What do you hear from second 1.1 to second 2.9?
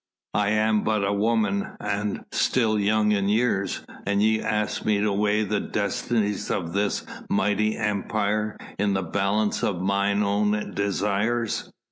woman and still